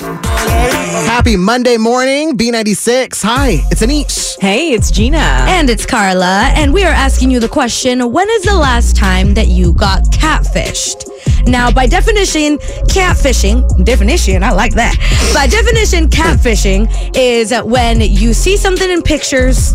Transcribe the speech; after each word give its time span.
Happy 0.00 1.36
Monday 1.36 1.76
morning, 1.76 2.34
B96. 2.34 3.22
Hi, 3.22 3.60
it's 3.70 3.82
Anish. 3.82 4.40
Hey, 4.40 4.72
it's 4.72 4.90
Gina. 4.90 5.18
And 5.18 5.68
it's 5.68 5.84
Karla, 5.84 6.50
and 6.56 6.72
we 6.72 6.84
are 6.84 6.92
asking 6.92 7.30
you 7.30 7.38
the 7.38 7.50
question 7.50 8.10
when 8.10 8.26
is 8.30 8.44
the 8.44 8.56
last 8.56 8.96
time 8.96 9.34
that 9.34 9.48
you 9.48 9.74
got 9.74 10.04
catfished? 10.04 11.06
Now, 11.46 11.70
by 11.70 11.86
definition, 11.86 12.56
catfishing, 12.88 13.84
definition, 13.84 14.42
I 14.42 14.52
like 14.52 14.72
that. 14.74 14.96
By 15.34 15.46
definition, 15.46 16.08
catfishing 16.08 17.12
is 17.14 17.52
when 17.62 18.00
you 18.00 18.32
see 18.32 18.56
something 18.56 18.88
in 18.88 19.02
pictures 19.02 19.74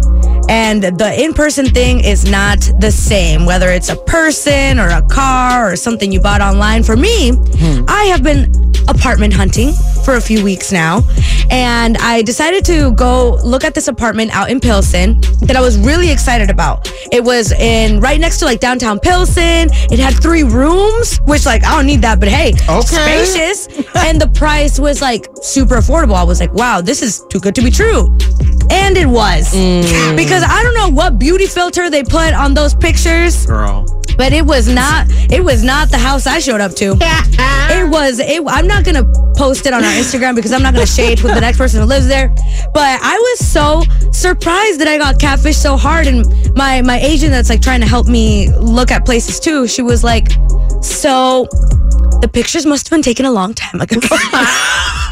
and 0.50 0.82
the 0.82 1.24
in 1.24 1.34
person 1.34 1.68
thing 1.68 2.04
is 2.04 2.30
not 2.30 2.60
the 2.80 2.92
same, 2.92 3.46
whether 3.46 3.70
it's 3.70 3.90
a 3.90 3.96
person 3.96 4.80
or 4.80 4.90
a 4.90 5.04
car 5.04 5.72
or 5.72 5.76
something 5.76 6.12
you 6.12 6.20
bought 6.20 6.42
online. 6.42 6.82
For 6.82 6.96
me, 6.96 7.34
hmm. 7.34 7.86
I 7.88 8.06
have 8.06 8.24
been 8.24 8.65
apartment 8.88 9.34
hunting 9.34 9.74
for 10.04 10.16
a 10.16 10.22
few 10.22 10.44
weeks 10.44 10.72
now, 10.72 11.02
and 11.50 11.98
I 11.98 12.22
decided 12.22 12.64
to 12.66 12.92
go 12.92 13.36
look 13.44 13.64
at 13.64 13.74
this 13.74 13.88
apartment 13.88 14.32
out 14.36 14.50
in 14.50 14.60
Pilsen 14.60 15.22
that 15.42 15.56
I 15.56 15.62
was 15.62 15.78
really 15.78 16.12
excited 16.12 16.50
about. 16.50 16.90
It 17.12 17.24
was 17.24 17.52
in 17.54 18.00
right 18.00 18.20
next 18.20 18.40
to 18.40 18.46
like 18.46 18.60
downtown 18.60 19.00
Pilsen. 19.00 19.70
It 19.92 20.00
had 20.00 20.14
three 20.22 20.44
rooms, 20.44 21.18
which 21.26 21.46
like 21.46 21.64
I 21.64 21.76
don't 21.76 21.86
need 21.86 22.02
that, 22.02 22.20
but 22.20 22.30
hey, 22.30 22.54
Okay. 22.70 23.26
spacious, 23.26 23.68
and 23.96 24.20
the 24.20 24.28
price 24.34 24.80
was 24.80 25.02
like 25.02 25.28
super 25.42 25.76
affordable. 25.78 26.16
I 26.16 26.24
was 26.24 26.40
like, 26.40 26.54
wow, 26.54 26.82
this 26.82 27.02
is 27.02 27.24
too 27.30 27.40
good 27.40 27.56
to 27.56 27.62
be 27.62 27.72
true. 27.72 28.08
And 28.72 28.98
it 28.98 29.06
was. 29.06 29.54
Mm. 29.54 30.16
Because 30.18 30.44
I 30.44 30.64
don't 30.64 30.74
know 30.74 30.90
what 30.90 31.20
beauty 31.20 31.46
filter 31.46 31.90
they 31.90 32.04
put 32.04 32.34
on 32.34 32.54
those 32.56 32.74
pictures, 32.74 33.46
Girl. 33.46 33.86
But 34.18 34.34
it 34.34 34.46
was 34.46 34.68
not 34.68 35.08
it 35.32 35.44
was 35.44 35.64
not 35.64 35.90
the 35.90 35.98
house 35.98 36.28
I 36.28 36.40
showed 36.40 36.62
up 36.62 36.74
to. 36.76 36.92
Uh-uh. 36.92 37.68
it 37.72 37.90
was 37.90 38.20
it 38.20 38.42
I'm 38.48 38.68
not 38.68 38.84
gonna 38.86 39.04
post 39.36 39.66
it 39.66 39.74
on 39.74 39.84
our 39.84 39.92
Instagram 39.92 40.36
because 40.36 40.52
I'm 40.52 40.64
not 40.64 40.74
gonna 40.74 40.86
shade 40.86 41.22
with 41.22 41.34
the 41.34 41.42
next 41.42 41.58
person 41.58 41.82
who 41.82 41.86
lives 41.86 42.08
there. 42.08 42.30
But 42.74 43.00
I 43.02 43.18
was 43.18 43.48
so 43.48 43.84
surprised 44.12 44.80
that 44.80 44.88
I 44.88 44.98
got 44.98 45.16
catfished 45.16 45.62
so 45.62 45.78
hard 45.78 46.08
and 46.08 46.26
my 46.56 46.82
my 46.82 47.00
agent 47.00 47.32
that's 47.32 47.50
like 47.50 47.62
trying 47.62 47.82
to 47.82 47.88
help 47.88 48.08
me 48.08 48.50
look 48.58 48.92
at 48.92 49.06
places 49.06 49.40
too, 49.40 49.68
she 49.68 49.82
was 49.82 50.04
like, 50.04 50.32
So 50.82 51.48
the 52.22 52.30
pictures 52.32 52.66
must 52.66 52.88
have 52.88 52.92
been 52.96 53.02
taken 53.04 53.26
a 53.26 53.32
long 53.32 53.54
time 53.54 53.82
ago. 53.82 54.00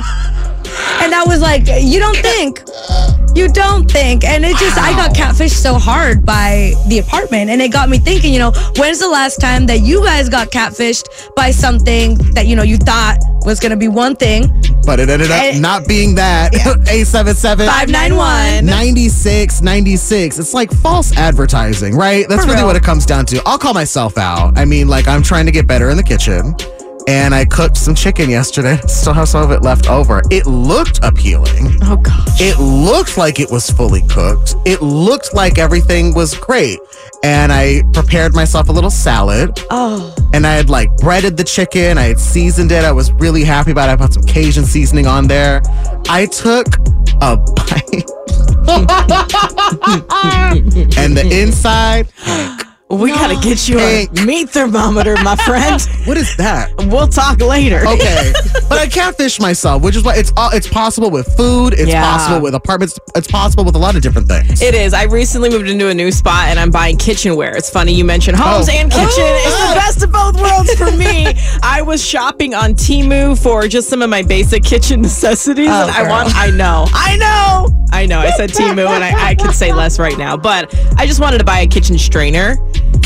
and 1.01 1.13
I 1.13 1.23
was 1.25 1.41
like, 1.41 1.67
You 1.67 1.99
don't 1.99 2.17
think? 2.17 2.61
You 3.35 3.47
don't 3.51 3.89
think. 3.89 4.23
And 4.23 4.45
it 4.45 4.55
just, 4.57 4.77
I 4.77 4.91
got 4.91 5.15
catfished 5.15 5.57
so 5.59 5.73
hard 5.79 6.23
by 6.23 6.73
the 6.87 6.99
apartment. 6.99 7.49
And 7.49 7.61
it 7.63 7.71
got 7.71 7.89
me 7.89 7.97
thinking, 7.97 8.31
you 8.31 8.37
know, 8.37 8.51
when's 8.77 8.99
the 8.99 9.09
last 9.09 9.37
time 9.41 9.65
that 9.65 9.81
you 9.81 10.03
guys 10.03 10.29
got 10.29 10.51
catfished 10.51 11.07
by 11.35 11.49
something 11.49 12.13
that, 12.35 12.45
you 12.45 12.55
know, 12.55 12.61
you 12.61 12.77
thought 12.77 13.17
was 13.43 13.59
going 13.59 13.71
to 13.71 13.75
be 13.75 13.87
one 13.87 14.15
thing? 14.15 14.53
But 14.85 14.99
it 14.99 15.09
ended 15.09 15.31
up 15.31 15.55
not 15.59 15.87
being 15.87 16.13
that. 16.15 16.53
877 16.55 17.65
591. 17.65 18.65
9696. 18.67 20.37
It's 20.37 20.53
like 20.53 20.71
false 20.71 21.15
advertising, 21.17 21.95
right? 21.95 22.27
That's 22.29 22.43
For 22.43 22.49
really 22.49 22.57
real. 22.61 22.67
what 22.67 22.75
it 22.75 22.83
comes 22.83 23.05
down 23.05 23.25
to. 23.27 23.41
I'll 23.47 23.57
call 23.57 23.73
myself 23.73 24.17
out. 24.19 24.57
I 24.59 24.65
mean, 24.65 24.87
like, 24.87 25.07
I'm 25.07 25.23
trying 25.23 25.47
to 25.47 25.51
get 25.51 25.65
better 25.65 25.89
in 25.89 25.97
the 25.97 26.03
kitchen. 26.03 26.53
And 27.07 27.35
I 27.35 27.45
cooked 27.45 27.77
some 27.77 27.95
chicken 27.95 28.29
yesterday. 28.29 28.77
Still 28.87 29.13
have 29.13 29.27
some 29.27 29.43
of 29.43 29.51
it 29.51 29.61
left 29.61 29.89
over. 29.89 30.21
It 30.31 30.45
looked 30.45 30.99
appealing. 31.03 31.77
Oh, 31.83 31.97
gosh. 31.97 32.39
It 32.39 32.57
looked 32.59 33.17
like 33.17 33.39
it 33.39 33.51
was 33.51 33.69
fully 33.69 34.01
cooked. 34.07 34.55
It 34.65 34.81
looked 34.81 35.33
like 35.33 35.57
everything 35.57 36.13
was 36.13 36.37
great. 36.37 36.79
And 37.23 37.51
I 37.51 37.83
prepared 37.93 38.33
myself 38.33 38.69
a 38.69 38.71
little 38.71 38.89
salad. 38.89 39.59
Oh, 39.69 40.13
And 40.33 40.47
I 40.47 40.53
had 40.53 40.69
like 40.69 40.95
breaded 40.97 41.37
the 41.37 41.43
chicken. 41.43 41.97
I 41.97 42.03
had 42.03 42.19
seasoned 42.19 42.71
it. 42.71 42.83
I 42.85 42.91
was 42.91 43.11
really 43.13 43.43
happy 43.43 43.71
about 43.71 43.89
it. 43.89 43.93
I 43.93 43.95
put 43.97 44.13
some 44.13 44.23
Cajun 44.23 44.65
seasoning 44.65 45.07
on 45.07 45.27
there. 45.27 45.61
I 46.09 46.25
took 46.25 46.67
a 47.21 47.37
bite. 47.37 48.09
and 50.97 51.17
the 51.17 51.29
inside, 51.31 52.07
we 52.97 53.09
gotta 53.11 53.35
get 53.41 53.67
you 53.67 53.79
a 53.79 54.07
meat 54.25 54.49
thermometer, 54.49 55.15
my 55.23 55.35
friend. 55.35 55.81
what 56.05 56.17
is 56.17 56.35
that? 56.37 56.71
we'll 56.87 57.07
talk 57.07 57.39
later. 57.41 57.79
Okay, 57.87 58.33
but 58.69 58.77
I 58.79 58.87
catfish 58.87 59.39
myself, 59.39 59.81
which 59.83 59.95
is 59.95 60.03
why 60.03 60.15
it's 60.15 60.31
all 60.37 60.49
it's 60.51 60.67
possible 60.67 61.09
with 61.09 61.27
food. 61.35 61.73
It's 61.73 61.89
Yeah. 61.89 62.01
possible 62.03 62.41
with 62.41 62.55
apartments. 62.55 62.99
It's 63.15 63.27
possible 63.27 63.63
with 63.63 63.75
a 63.75 63.79
lot 63.79 63.95
of 63.95 64.01
different 64.01 64.27
things. 64.27 64.61
It 64.61 64.75
is. 64.75 64.93
I 64.93 65.03
recently 65.03 65.49
moved 65.49 65.69
into 65.69 65.89
a 65.89 65.93
new 65.93 66.11
spot 66.11 66.47
and 66.49 66.59
I'm 66.59 66.71
buying 66.71 66.97
kitchenware. 66.97 67.55
It's 67.55 67.69
funny 67.69 67.93
you 67.93 68.03
mentioned 68.05 68.37
homes 68.37 68.69
Oh. 68.69 68.73
and 68.73 68.91
kitchen. 68.91 69.07
Oh. 69.17 69.43
It's 69.45 69.69
the 69.69 69.75
best 69.75 70.03
of 70.03 70.11
both 70.11 70.39
worlds 70.41 70.73
for 70.75 70.91
me. 70.95 71.33
I 71.63 71.81
was 71.81 72.03
shopping 72.05 72.53
on 72.53 72.73
Temu 72.73 73.41
for 73.41 73.67
just 73.67 73.89
some 73.89 74.01
of 74.01 74.09
my 74.09 74.21
basic 74.21 74.63
kitchen 74.63 75.01
necessities. 75.01 75.67
Oh, 75.69 75.83
and 75.87 75.91
I 75.91 76.09
want 76.09 76.35
I 76.35 76.49
know. 76.51 76.85
I 76.93 77.17
know. 77.17 77.67
I 77.91 78.05
know. 78.07 78.19
I 78.19 78.31
said 78.31 78.49
Temu 78.49 78.87
and 78.87 79.03
I, 79.03 79.29
I 79.29 79.35
can 79.35 79.53
say 79.53 79.71
less 79.71 79.99
right 79.99 80.17
now. 80.17 80.35
But 80.35 80.73
I 80.97 81.05
just 81.05 81.19
wanted 81.19 81.37
to 81.39 81.43
buy 81.43 81.59
a 81.59 81.67
kitchen 81.67 81.97
strainer. 81.97 82.57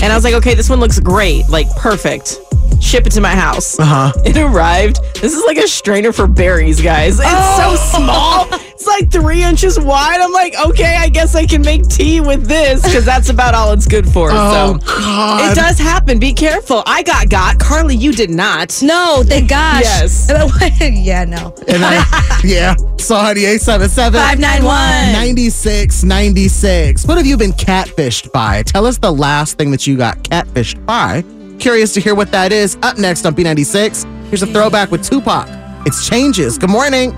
And 0.02 0.14
I 0.14 0.16
was 0.16 0.24
like, 0.24 0.36
okay, 0.36 0.54
this 0.54 0.70
one 0.70 0.80
looks 0.80 1.00
great. 1.00 1.50
Like 1.50 1.70
perfect. 1.76 2.40
Ship 2.82 3.06
it 3.06 3.12
to 3.12 3.22
my 3.22 3.36
house. 3.36 3.78
Uh-huh. 3.80 4.12
It 4.26 4.38
arrived. 4.38 5.00
This 5.16 5.34
is 5.34 5.44
like 5.46 5.58
a 5.58 5.68
strainer 5.68 6.12
for 6.14 6.26
berries, 6.28 6.80
guys. 6.82 7.20
It's 7.20 7.28
Oh. 7.30 7.76
so 7.76 7.98
small. 7.98 8.48
It's 8.72 8.86
like 8.88 9.12
three 9.12 9.44
inches 9.44 9.80
wide. 9.80 10.22
I'm 10.22 10.32
like, 10.32 10.54
okay, 10.68 10.96
I 10.98 11.10
guess 11.10 11.36
I 11.36 11.46
can 11.46 11.62
make 11.64 11.88
tea 11.90 12.22
with 12.22 12.46
this 12.48 12.82
because 12.84 13.04
that's 13.04 13.30
about 13.30 13.56
all 13.56 13.74
it's 13.74 13.88
good 13.88 14.08
for. 14.08 14.30
Oh, 14.32 14.78
so 14.80 14.86
God. 14.86 15.52
it 15.52 15.56
does 15.56 15.78
happen. 15.80 16.20
Be 16.20 16.32
careful. 16.34 16.84
I 16.86 17.02
got 17.04 17.28
got. 17.30 17.60
Carly, 17.60 17.96
you 17.96 18.12
did 18.14 18.30
not. 18.30 18.80
no, 18.84 19.24
thank 19.26 19.50
gosh. 19.50 19.82
Yes. 19.84 20.30
yeah, 20.82 21.26
no. 21.26 21.54
And 21.68 21.82
then, 21.84 22.06
yeah. 22.44 22.76
So, 23.00 23.16
honey, 23.16 23.46
877 23.46 24.20
591. 24.20 25.14
9696. 25.14 27.06
What 27.06 27.18
have 27.18 27.26
you 27.26 27.36
been 27.38 27.54
catfished 27.54 28.32
by? 28.32 28.64
Tell 28.64 28.86
us 28.86 28.98
the 29.00 29.12
last 29.12 29.58
thing 29.58 29.72
that 29.72 29.88
you 29.88 29.98
got 29.98 30.18
catfished 30.20 30.86
by. 30.86 31.24
Curious 31.60 31.94
to 31.94 32.02
hear 32.02 32.16
what 32.16 32.32
that 32.32 32.52
is. 32.52 32.78
Up 32.84 32.98
next 32.98 33.26
on 33.26 33.36
B96, 33.36 34.28
here's 34.28 34.44
a 34.44 34.48
throwback 34.48 34.92
with 34.92 35.04
Tupac. 35.08 35.48
It's 35.86 36.08
Changes. 36.08 36.58
Good 36.58 36.70
morning. 36.70 37.12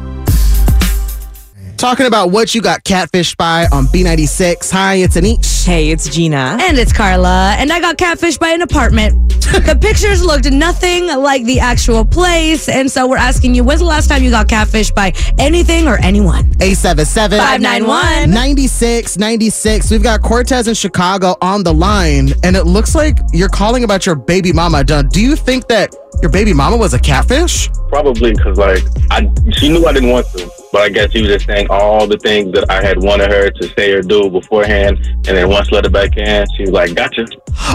Talking 1.77 2.07
about 2.07 2.31
what 2.31 2.53
you 2.53 2.61
got 2.61 2.83
catfished 2.83 3.37
by 3.37 3.65
on 3.71 3.85
B96. 3.85 4.69
Hi, 4.71 4.95
it's 4.95 5.15
Anish. 5.15 5.65
Hey, 5.65 5.91
it's 5.91 6.09
Gina. 6.09 6.57
And 6.59 6.77
it's 6.77 6.91
Karla. 6.91 7.55
And 7.57 7.71
I 7.71 7.79
got 7.79 7.97
catfished 7.97 8.39
by 8.39 8.49
an 8.49 8.61
apartment. 8.61 9.28
the 9.65 9.77
pictures 9.79 10.23
looked 10.23 10.51
nothing 10.51 11.07
like 11.07 11.43
the 11.43 11.59
actual 11.59 12.05
place. 12.05 12.69
And 12.69 12.89
so 12.91 13.07
we're 13.07 13.17
asking 13.17 13.55
you, 13.55 13.63
when's 13.63 13.79
the 13.79 13.85
last 13.85 14.07
time 14.07 14.23
you 14.23 14.29
got 14.29 14.47
catfished 14.47 14.93
by 14.93 15.13
anything 15.39 15.87
or 15.87 15.97
anyone? 15.97 16.45
877 16.61 17.39
591. 17.39 18.29
9696. 18.29 19.91
We've 19.91 20.03
got 20.03 20.21
Cortez 20.21 20.67
in 20.67 20.73
Chicago 20.75 21.35
on 21.41 21.63
the 21.63 21.73
line, 21.73 22.29
and 22.43 22.55
it 22.55 22.65
looks 22.65 22.93
like 22.95 23.17
you're 23.33 23.49
calling 23.49 23.83
about 23.83 24.05
your 24.05 24.15
baby 24.15 24.51
mama. 24.53 24.83
Do 24.83 25.01
do 25.03 25.21
you 25.21 25.35
think 25.35 25.67
that 25.67 25.95
Your 26.21 26.29
baby 26.31 26.53
mama 26.53 26.75
was 26.75 26.93
a 26.93 26.99
catfish? 26.99 27.69
Probably 27.87 28.33
because 28.33 28.57
like 28.57 28.83
I, 29.09 29.29
she 29.53 29.69
knew 29.69 29.85
I 29.85 29.93
didn't 29.93 30.09
want 30.09 30.27
to, 30.33 30.49
but 30.71 30.81
I 30.81 30.89
guess 30.89 31.11
she 31.11 31.21
was 31.21 31.29
just 31.29 31.45
saying 31.45 31.67
all 31.69 32.07
the 32.07 32.17
things 32.17 32.53
that 32.53 32.69
I 32.69 32.83
had 32.83 33.01
wanted 33.01 33.31
her 33.31 33.49
to 33.49 33.69
say 33.77 33.91
or 33.91 34.01
do 34.01 34.29
beforehand, 34.29 34.97
and 35.27 35.37
then 35.37 35.49
once 35.49 35.71
let 35.71 35.85
it 35.85 35.91
back 35.91 36.17
in, 36.17 36.45
she 36.55 36.63
was 36.63 36.71
like, 36.71 36.93
"Gotcha." 36.95 37.25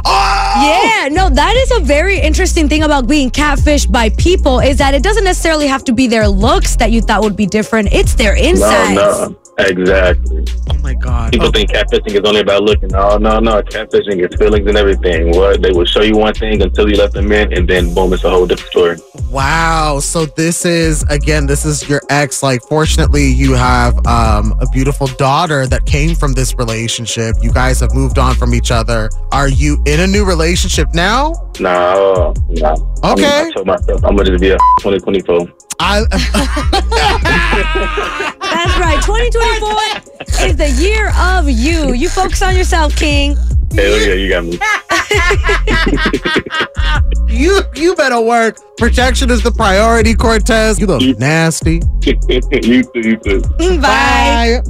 Oh! 0.05 0.35
Yeah, 0.57 1.09
no, 1.11 1.29
that 1.31 1.57
is 1.57 1.73
a 1.79 1.81
very 1.81 2.21
interesting 2.21 2.69
thing 2.69 2.83
about 2.83 3.09
being 3.09 3.31
catfished 3.31 3.91
by 3.91 4.11
people 4.11 4.61
is 4.61 4.79
that 4.79 4.95
it 4.95 5.03
doesn't 5.03 5.25
necessarily 5.25 5.67
have 5.67 5.85
to 5.85 5.93
be 5.93 6.07
their 6.07 6.29
looks 6.29 6.77
that 6.77 6.93
you 6.93 7.01
thought 7.01 7.23
would 7.23 7.37
be 7.37 7.47
different. 7.47 7.93
It's 7.93 8.15
their 8.15 8.35
insides. 8.37 8.95
No, 8.95 9.29
no, 9.29 9.37
exactly. 9.59 10.45
Oh 10.71 10.79
my 10.79 10.95
God. 10.95 11.33
People 11.33 11.51
think 11.51 11.71
catfishing 11.71 12.15
is 12.15 12.21
only 12.25 12.41
about 12.41 12.63
looking. 12.63 12.89
No, 12.89 13.17
no, 13.17 13.39
no. 13.39 13.63
Catfishing 13.63 14.21
is 14.21 14.37
feelings 14.37 14.67
and 14.69 14.77
everything. 14.77 15.31
What 15.31 15.63
they 15.63 15.71
will 15.71 15.85
show 15.85 16.03
you 16.03 16.17
one 16.17 16.35
thing 16.35 16.63
until 16.63 16.89
you 16.89 16.97
let 16.97 17.13
them 17.13 17.31
in, 17.33 17.53
and 17.53 17.69
then 17.69 17.95
boom, 17.95 18.13
it's 18.13 18.25
a 18.25 18.31
whole 18.31 18.47
different 18.47 18.71
story. 18.71 18.97
Wow. 19.31 20.01
So 20.01 20.27
this 20.27 20.65
is 20.65 21.03
again, 21.05 21.47
this 21.47 21.65
is 21.65 21.89
your 21.89 22.03
ex. 22.11 22.43
Like, 22.43 22.63
fortunately, 22.63 23.27
you 23.27 23.55
have 23.55 23.95
um, 24.07 24.55
a 24.61 24.67
beautiful 24.73 25.07
daughter 25.07 25.67
that 25.67 25.87
came 25.87 26.15
from 26.15 26.33
this 26.33 26.55
relationship. 26.57 27.37
You 27.41 27.53
guys 27.53 27.81
have 27.81 27.95
moved 27.95 28.19
on 28.19 28.35
from 28.35 28.55
each 28.55 28.71
other. 28.71 29.11
Are 29.33 29.49
you 29.49 29.83
in 29.87 30.01
a 30.01 30.07
new 30.07 30.25
relationship 30.25 30.93
now? 30.95 31.33
No, 31.61 32.35
no. 32.49 32.95
Okay. 33.05 33.47
I 33.47 33.51
told 33.55 33.67
myself 33.67 34.05
I'm 34.05 34.17
gonna 34.17 34.39
be 34.39 34.51
a 34.51 34.57
2024. 34.81 35.49
I 35.81 36.05
That's 38.65 38.79
right. 38.79 39.03
2024 39.03 40.47
is 40.47 40.57
the 40.57 40.71
year 40.83 41.13
of 41.19 41.51
you. 41.51 41.93
You 41.93 42.09
focus 42.09 42.41
on 42.43 42.57
yourself, 42.57 42.97
King. 42.97 43.37
Hell 43.75 44.01
yeah, 44.01 44.15
you 44.15 44.29
got 44.31 44.45
me. 44.45 44.59
you 47.29 47.61
you 47.75 47.95
better 47.97 48.21
work. 48.21 48.57
Protection 48.79 49.31
is 49.31 49.43
the 49.43 49.51
priority, 49.51 50.15
Cortez. 50.15 50.81
You 50.81 50.87
look 50.87 51.19
nasty. 51.19 51.83
you 52.03 52.15
too, 52.21 52.61
you 52.63 53.17
too. 53.17 53.41
Mm, 53.59 53.83
bye. 53.83 54.61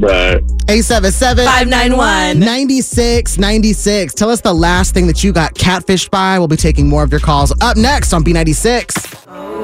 Bye. 0.00 0.40
877 0.68 1.44
591. 1.44 2.40
9696. 2.40 4.14
Tell 4.14 4.30
us 4.30 4.40
the 4.40 4.54
last 4.54 4.94
thing 4.94 5.06
that 5.06 5.22
you 5.22 5.32
got 5.32 5.54
catfished 5.54 6.10
by. 6.10 6.38
We'll 6.38 6.48
be 6.48 6.56
taking 6.56 6.88
more 6.88 7.04
of 7.04 7.10
your 7.10 7.20
calls 7.20 7.52
up 7.60 7.76
next 7.76 8.12
on 8.12 8.24
B96. 8.24 9.05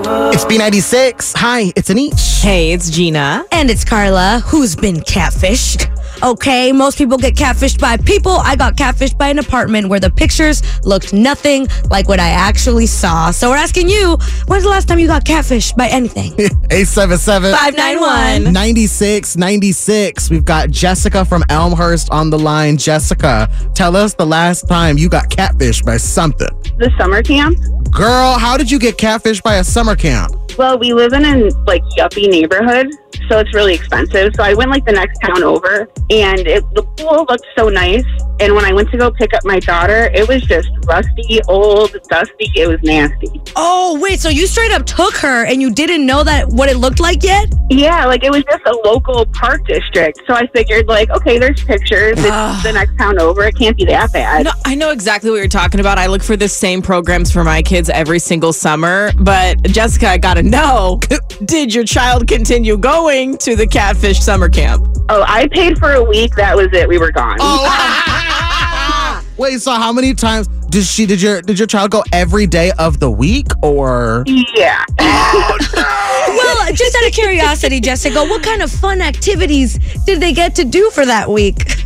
It's 0.04 0.44
B96. 0.44 1.34
Hi, 1.36 1.72
it's 1.76 1.88
Anish. 1.88 2.42
Hey, 2.42 2.72
it's 2.72 2.90
Gina. 2.90 3.44
And 3.52 3.70
it's 3.70 3.84
Karla, 3.84 4.42
who's 4.46 4.74
been 4.74 4.96
catfished. 4.96 5.88
Okay, 6.22 6.70
most 6.70 6.98
people 6.98 7.18
get 7.18 7.34
catfished 7.34 7.80
by 7.80 7.96
people. 7.96 8.30
I 8.32 8.54
got 8.54 8.76
catfished 8.76 9.18
by 9.18 9.28
an 9.28 9.40
apartment 9.40 9.88
where 9.88 9.98
the 9.98 10.10
pictures 10.10 10.62
looked 10.84 11.12
nothing 11.12 11.66
like 11.90 12.08
what 12.08 12.20
I 12.20 12.28
actually 12.28 12.86
saw. 12.86 13.32
So 13.32 13.50
we're 13.50 13.56
asking 13.56 13.88
you, 13.88 14.16
when's 14.46 14.62
the 14.62 14.68
last 14.70 14.86
time 14.86 15.00
you 15.00 15.08
got 15.08 15.24
catfished 15.24 15.76
by 15.76 15.88
anything? 15.88 16.32
877 16.70 17.52
591. 17.52 18.52
9696. 18.52 20.30
We've 20.30 20.44
got 20.44 20.70
Jessica 20.70 21.24
from 21.24 21.42
Elmhurst 21.48 22.10
on 22.10 22.30
the 22.30 22.38
line. 22.38 22.76
Jessica, 22.76 23.50
tell 23.74 23.96
us 23.96 24.14
the 24.14 24.26
last 24.26 24.68
time 24.68 24.96
you 24.98 25.08
got 25.08 25.28
catfished 25.28 25.84
by 25.84 25.96
something. 25.96 26.48
the 26.78 26.90
summer 26.98 27.22
camp. 27.22 27.58
Girl, 27.90 28.38
how 28.38 28.56
did 28.56 28.70
you 28.70 28.78
get 28.78 28.96
catfished 28.96 29.42
by 29.42 29.56
a 29.56 29.64
summer 29.64 29.96
camp? 29.96 30.32
Well, 30.56 30.78
we 30.78 30.92
live 30.92 31.12
in 31.14 31.24
a 31.24 31.48
like 31.66 31.82
yuppie 31.98 32.28
neighborhood, 32.28 32.92
so 33.28 33.38
it's 33.38 33.54
really 33.54 33.74
expensive. 33.74 34.34
So 34.36 34.42
I 34.42 34.54
went 34.54 34.70
like 34.70 34.84
the 34.84 34.92
next 34.92 35.18
town 35.20 35.42
over, 35.42 35.88
and 36.10 36.40
it, 36.40 36.62
the 36.74 36.82
pool 36.96 37.26
looked 37.28 37.46
so 37.56 37.68
nice. 37.68 38.04
And 38.40 38.54
when 38.54 38.64
I 38.64 38.72
went 38.72 38.90
to 38.90 38.98
go 38.98 39.10
pick 39.10 39.34
up 39.34 39.44
my 39.44 39.60
daughter, 39.60 40.10
it 40.14 40.26
was 40.26 40.42
just 40.42 40.68
rusty, 40.86 41.40
old, 41.48 41.96
dusty. 42.08 42.50
It 42.56 42.66
was 42.66 42.82
nasty. 42.82 43.40
oh, 43.56 43.98
wait, 44.00 44.20
so 44.20 44.28
you 44.28 44.46
straight 44.46 44.72
up 44.72 44.84
took 44.84 45.14
her 45.16 45.44
and 45.46 45.62
you 45.62 45.72
didn't 45.72 46.04
know 46.04 46.24
that 46.24 46.48
what 46.48 46.68
it 46.68 46.76
looked 46.76 46.98
like 47.00 47.22
yet? 47.22 47.52
Yeah, 47.70 48.04
like 48.06 48.24
it 48.24 48.30
was 48.30 48.42
just 48.44 48.64
a 48.66 48.76
local 48.84 49.26
park 49.26 49.64
district. 49.66 50.20
So 50.26 50.34
I 50.34 50.46
figured, 50.48 50.88
like, 50.88 51.10
okay, 51.10 51.38
there's 51.38 51.62
pictures. 51.62 52.18
It's 52.18 52.62
the 52.62 52.72
next 52.72 52.96
town 52.98 53.18
over. 53.20 53.44
It 53.44 53.56
can't 53.56 53.76
be 53.76 53.84
that 53.86 54.12
bad. 54.12 54.44
No, 54.44 54.52
I 54.64 54.74
know 54.74 54.90
exactly 54.90 55.30
what 55.30 55.36
you're 55.36 55.48
talking 55.48 55.80
about. 55.80 55.98
I 55.98 56.06
look 56.06 56.22
for 56.22 56.36
the 56.36 56.48
same 56.48 56.82
programs 56.82 57.30
for 57.30 57.44
my 57.44 57.62
kids 57.62 57.88
every 57.90 58.18
single 58.18 58.52
summer. 58.52 59.12
But 59.18 59.62
Jessica, 59.62 60.08
I 60.08 60.18
gotta 60.18 60.42
know 60.42 61.00
did 61.44 61.72
your 61.74 61.84
child 61.84 62.26
continue 62.26 62.76
going 62.76 63.01
to 63.02 63.56
the 63.56 63.66
catfish 63.66 64.20
summer 64.20 64.48
camp? 64.48 64.86
Oh, 65.08 65.24
I 65.26 65.48
paid 65.48 65.76
for 65.76 65.90
a 65.90 66.04
week. 66.04 66.36
That 66.36 66.56
was 66.56 66.68
it. 66.72 66.88
We 66.88 66.98
were 66.98 67.10
gone. 67.10 67.36
Oh. 67.40 69.24
Wait, 69.38 69.60
so 69.60 69.72
how 69.72 69.92
many 69.92 70.14
times 70.14 70.46
did 70.70 70.84
she 70.84 71.04
did 71.04 71.20
your 71.20 71.42
did 71.42 71.58
your 71.58 71.66
child 71.66 71.90
go 71.90 72.04
every 72.12 72.46
day 72.46 72.70
of 72.78 73.00
the 73.00 73.10
week 73.10 73.48
or 73.60 74.22
Yeah. 74.28 74.84
Oh, 75.00 75.58
well, 76.28 76.72
just 76.72 76.94
out 76.94 77.04
of 77.04 77.12
curiosity, 77.12 77.80
Jessica, 77.80 78.24
what 78.24 78.44
kind 78.44 78.62
of 78.62 78.70
fun 78.70 79.00
activities 79.00 79.80
did 80.06 80.20
they 80.20 80.32
get 80.32 80.54
to 80.54 80.64
do 80.64 80.88
for 80.90 81.04
that 81.04 81.28
week? 81.28 81.84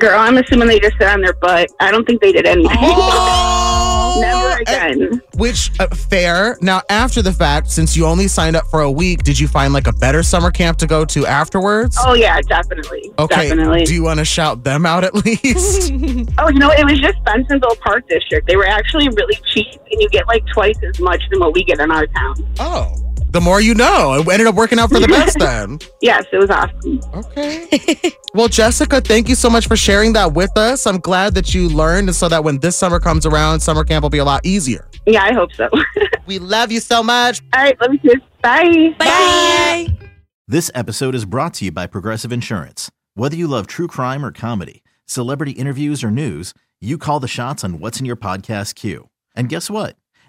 Girl, 0.00 0.18
I'm 0.18 0.36
assuming 0.36 0.66
they 0.66 0.80
just 0.80 0.98
sat 0.98 1.14
on 1.14 1.20
their 1.20 1.34
butt. 1.34 1.70
I 1.78 1.92
don't 1.92 2.04
think 2.04 2.20
they 2.20 2.32
did 2.32 2.44
anything. 2.44 2.76
Oh! 2.80 3.56
Again. 4.60 5.20
Which 5.36 5.70
uh, 5.80 5.86
fair. 5.94 6.56
Now 6.60 6.82
after 6.90 7.22
the 7.22 7.32
fact, 7.32 7.70
since 7.70 7.96
you 7.96 8.06
only 8.06 8.28
signed 8.28 8.56
up 8.56 8.66
for 8.66 8.80
a 8.80 8.90
week, 8.90 9.22
did 9.22 9.38
you 9.38 9.48
find 9.48 9.72
like 9.72 9.86
a 9.86 9.92
better 9.92 10.22
summer 10.22 10.50
camp 10.50 10.78
to 10.78 10.86
go 10.86 11.04
to 11.06 11.26
afterwards? 11.26 11.96
Oh 12.04 12.14
yeah, 12.14 12.40
definitely. 12.42 13.12
okay. 13.18 13.48
Definitely. 13.48 13.84
Do 13.84 13.94
you 13.94 14.02
want 14.02 14.18
to 14.18 14.24
shout 14.24 14.64
them 14.64 14.84
out 14.86 15.04
at 15.04 15.14
least? 15.24 15.92
oh, 16.38 16.48
you 16.48 16.58
know, 16.58 16.70
it 16.70 16.84
was 16.84 16.98
just 17.00 17.18
Bensenville 17.24 17.78
Park 17.80 18.08
District. 18.08 18.46
They 18.46 18.56
were 18.56 18.66
actually 18.66 19.08
really 19.08 19.38
cheap, 19.46 19.66
and 19.90 20.00
you 20.00 20.08
get 20.10 20.26
like 20.26 20.44
twice 20.46 20.78
as 20.82 21.00
much 21.00 21.22
than 21.30 21.40
what 21.40 21.54
we 21.54 21.64
get 21.64 21.78
in 21.80 21.90
our 21.90 22.06
town. 22.06 22.34
oh. 22.58 22.94
The 23.30 23.40
more 23.40 23.60
you 23.60 23.74
know. 23.74 24.14
It 24.14 24.28
ended 24.28 24.48
up 24.48 24.56
working 24.56 24.78
out 24.78 24.90
for 24.90 24.98
the 24.98 25.06
best 25.08 25.38
then. 25.38 25.78
Yes, 26.00 26.24
it 26.32 26.38
was 26.38 26.50
awesome. 26.50 27.00
Okay. 27.14 28.12
well, 28.34 28.48
Jessica, 28.48 29.00
thank 29.00 29.28
you 29.28 29.36
so 29.36 29.48
much 29.48 29.68
for 29.68 29.76
sharing 29.76 30.12
that 30.14 30.32
with 30.32 30.56
us. 30.58 30.86
I'm 30.86 30.98
glad 30.98 31.34
that 31.34 31.54
you 31.54 31.68
learned 31.68 32.08
and 32.08 32.16
so 32.16 32.28
that 32.28 32.42
when 32.42 32.58
this 32.58 32.76
summer 32.76 32.98
comes 32.98 33.26
around, 33.26 33.60
summer 33.60 33.84
camp 33.84 34.02
will 34.02 34.10
be 34.10 34.18
a 34.18 34.24
lot 34.24 34.44
easier. 34.44 34.88
Yeah, 35.06 35.22
I 35.24 35.32
hope 35.32 35.52
so. 35.52 35.68
We 36.26 36.38
love 36.38 36.70
you 36.70 36.78
so 36.78 37.02
much. 37.02 37.40
All 37.52 37.62
right, 37.62 37.76
let 37.80 37.90
me 37.90 37.98
kiss. 37.98 38.20
Bye. 38.40 38.94
Bye. 38.98 39.88
This 40.46 40.70
episode 40.76 41.16
is 41.16 41.24
brought 41.24 41.54
to 41.54 41.64
you 41.64 41.72
by 41.72 41.88
Progressive 41.88 42.30
Insurance. 42.30 42.88
Whether 43.14 43.36
you 43.36 43.48
love 43.48 43.66
true 43.66 43.88
crime 43.88 44.24
or 44.24 44.30
comedy, 44.30 44.84
celebrity 45.06 45.52
interviews 45.52 46.04
or 46.04 46.10
news, 46.12 46.54
you 46.80 46.98
call 46.98 47.18
the 47.18 47.26
shots 47.26 47.64
on 47.64 47.80
what's 47.80 47.98
in 47.98 48.06
your 48.06 48.14
podcast 48.16 48.76
queue. 48.76 49.08
And 49.34 49.48
guess 49.48 49.68
what? 49.70 49.96